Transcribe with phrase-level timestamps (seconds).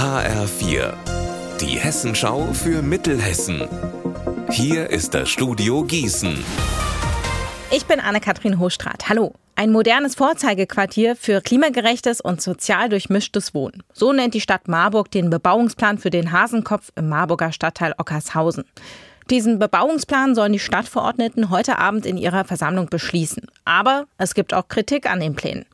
[0.00, 0.94] HR4,
[1.60, 3.68] die Hessenschau für Mittelhessen.
[4.48, 6.42] Hier ist das Studio Gießen.
[7.70, 9.10] Ich bin Anne-Kathrin Hochstrat.
[9.10, 9.34] Hallo.
[9.56, 13.82] Ein modernes Vorzeigequartier für klimagerechtes und sozial durchmischtes Wohnen.
[13.92, 18.64] So nennt die Stadt Marburg den Bebauungsplan für den Hasenkopf im Marburger Stadtteil Ockershausen.
[19.28, 23.42] Diesen Bebauungsplan sollen die Stadtverordneten heute Abend in ihrer Versammlung beschließen.
[23.66, 25.66] Aber es gibt auch Kritik an den Plänen.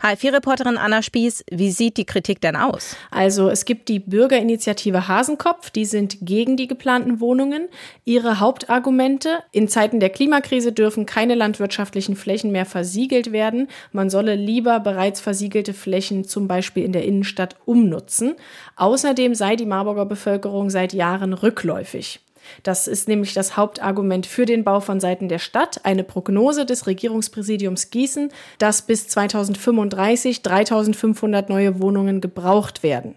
[0.00, 2.96] HFI-Reporterin Anna Spieß, wie sieht die Kritik denn aus?
[3.10, 7.68] Also es gibt die Bürgerinitiative Hasenkopf, die sind gegen die geplanten Wohnungen.
[8.04, 13.68] Ihre Hauptargumente, in Zeiten der Klimakrise dürfen keine landwirtschaftlichen Flächen mehr versiegelt werden.
[13.92, 18.34] Man solle lieber bereits versiegelte Flächen zum Beispiel in der Innenstadt umnutzen.
[18.76, 22.20] Außerdem sei die Marburger Bevölkerung seit Jahren rückläufig.
[22.62, 25.80] Das ist nämlich das Hauptargument für den Bau von Seiten der Stadt.
[25.84, 33.16] Eine Prognose des Regierungspräsidiums Gießen, dass bis 2035 3500 neue Wohnungen gebraucht werden.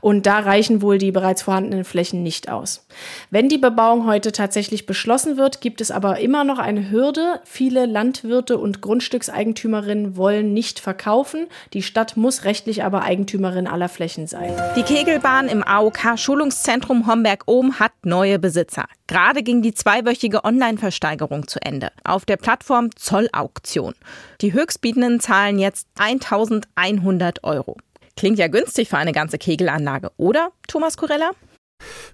[0.00, 2.86] Und da reichen wohl die bereits vorhandenen Flächen nicht aus.
[3.30, 7.40] Wenn die Bebauung heute tatsächlich beschlossen wird, gibt es aber immer noch eine Hürde.
[7.44, 11.46] Viele Landwirte und Grundstückseigentümerinnen wollen nicht verkaufen.
[11.72, 14.52] Die Stadt muss rechtlich aber Eigentümerin aller Flächen sein.
[14.76, 18.84] Die Kegelbahn im AOK-Schulungszentrum Homberg-Ohm hat neue Besitzer.
[19.06, 23.94] Gerade ging die zweiwöchige Online-Versteigerung zu Ende auf der Plattform Zollauktion.
[24.40, 27.76] Die Höchstbietenden zahlen jetzt 1100 Euro.
[28.16, 31.32] Klingt ja günstig für eine ganze Kegelanlage, oder, Thomas Kurella?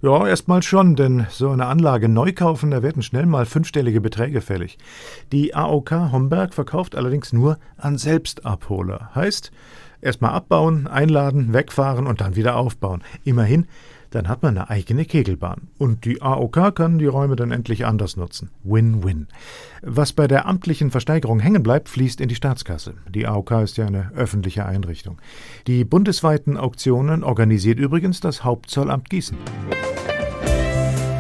[0.02, 4.40] Ja, erstmal schon, denn so eine Anlage neu kaufen, da werden schnell mal fünfstellige Beträge
[4.40, 4.78] fällig.
[5.32, 9.10] Die AOK Homberg verkauft allerdings nur an Selbstabholer.
[9.14, 9.52] Heißt,
[10.00, 13.04] erstmal abbauen, einladen, wegfahren und dann wieder aufbauen.
[13.24, 13.66] Immerhin,
[14.10, 15.68] dann hat man eine eigene Kegelbahn.
[15.78, 18.50] Und die AOK kann die Räume dann endlich anders nutzen.
[18.64, 19.28] Win-win.
[19.82, 22.94] Was bei der amtlichen Versteigerung hängen bleibt, fließt in die Staatskasse.
[23.08, 25.18] Die AOK ist ja eine öffentliche Einrichtung.
[25.66, 29.38] Die bundesweiten Auktionen organisiert übrigens das Hauptzollamt Gießen.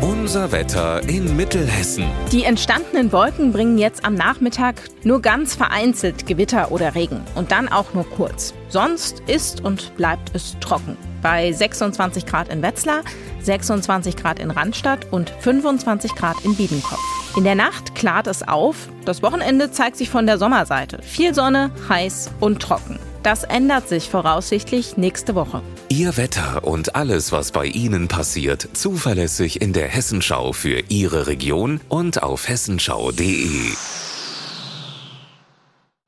[0.02, 2.04] Unser Wetter in Mittelhessen.
[2.30, 7.68] Die entstandenen Wolken bringen jetzt am Nachmittag nur ganz vereinzelt Gewitter oder Regen und dann
[7.68, 8.54] auch nur kurz.
[8.68, 10.96] Sonst ist und bleibt es trocken.
[11.22, 13.02] Bei 26 Grad in Wetzlar,
[13.42, 17.00] 26 Grad in Randstadt und 25 Grad in Biedenkopf.
[17.36, 18.88] In der Nacht klart es auf.
[19.04, 21.00] Das Wochenende zeigt sich von der Sommerseite.
[21.02, 22.98] Viel Sonne, heiß und trocken.
[23.22, 25.62] Das ändert sich voraussichtlich nächste Woche.
[25.88, 31.80] Ihr Wetter und alles, was bei Ihnen passiert, zuverlässig in der Hessenschau für Ihre Region
[31.88, 33.72] und auf hessenschau.de.